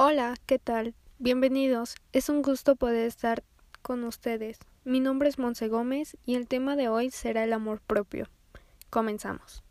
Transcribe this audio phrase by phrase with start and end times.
[0.00, 0.94] Hola, ¿qué tal?
[1.18, 1.96] Bienvenidos.
[2.12, 3.42] Es un gusto poder estar
[3.82, 4.60] con ustedes.
[4.84, 8.28] Mi nombre es Monse Gómez y el tema de hoy será el amor propio.
[8.90, 9.64] Comenzamos.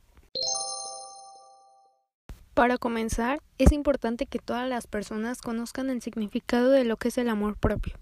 [2.53, 7.17] Para comenzar, es importante que todas las personas conozcan el significado de lo que es
[7.17, 7.95] el amor propio,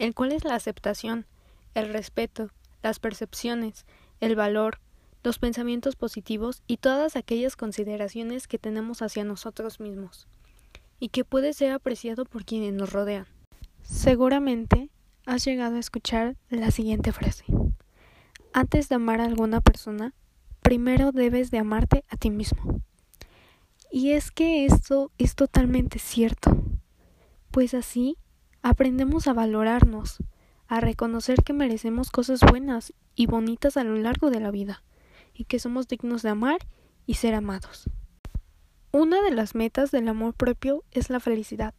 [0.00, 1.26] el cual es la aceptación,
[1.74, 2.50] el respeto,
[2.82, 3.86] las percepciones,
[4.18, 4.80] el valor,
[5.22, 10.26] los pensamientos positivos y todas aquellas consideraciones que tenemos hacia nosotros mismos,
[11.02, 13.26] y que puede ser apreciado por quienes nos rodean.
[13.82, 14.88] Seguramente
[15.26, 17.44] has llegado a escuchar la siguiente frase.
[18.52, 20.14] Antes de amar a alguna persona,
[20.60, 22.80] primero debes de amarte a ti mismo.
[23.90, 26.56] Y es que esto es totalmente cierto,
[27.50, 28.16] pues así
[28.62, 30.18] aprendemos a valorarnos,
[30.68, 34.84] a reconocer que merecemos cosas buenas y bonitas a lo largo de la vida,
[35.34, 36.58] y que somos dignos de amar
[37.06, 37.90] y ser amados.
[38.92, 41.74] Una de las metas del amor propio es la felicidad.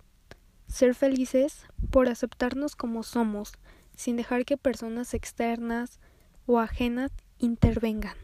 [0.68, 3.54] Ser felices por aceptarnos como somos,
[3.96, 6.00] sin dejar que personas externas
[6.46, 8.18] o ajenas intervengan.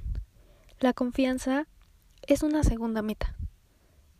[0.80, 1.68] La confianza
[2.28, 3.36] es una segunda meta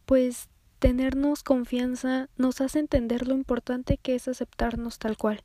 [0.10, 0.50] pues
[0.80, 5.44] tenernos confianza nos hace entender lo importante que es aceptarnos tal cual.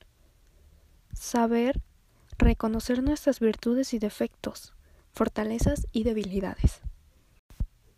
[1.13, 1.83] Saber
[2.39, 4.73] reconocer nuestras virtudes y defectos,
[5.13, 6.81] fortalezas y debilidades.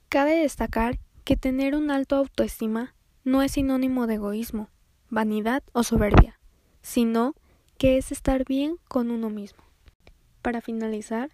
[0.09, 4.71] Cabe destacar que tener un alto autoestima no es sinónimo de egoísmo,
[5.11, 6.39] vanidad o soberbia,
[6.83, 7.35] sino
[7.79, 9.65] que es estar bien con uno mismo.
[10.41, 11.33] Para finalizar,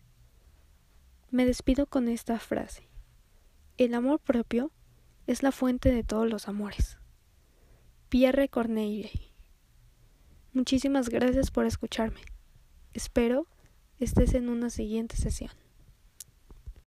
[1.31, 2.89] me despido con esta frase.
[3.77, 4.73] El amor propio
[5.27, 6.97] es la fuente de todos los amores.
[8.09, 9.11] Pierre Corneille.
[10.55, 12.23] Muchísimas gracias por escucharme.
[12.95, 13.47] Espero
[14.01, 15.53] estés en una siguiente sesión.